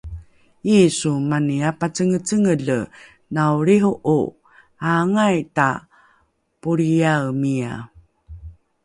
[0.69, 2.77] Yisu mani apacengecengele,
[3.33, 4.17] nao lriho'o
[4.87, 5.69] aangai ta
[6.61, 7.73] polriyae miya